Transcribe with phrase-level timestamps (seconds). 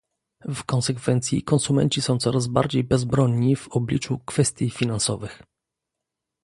[0.53, 5.41] W konsekwencji konsumenci są coraz bardziej bezbronni w obliczu kwestii finansowych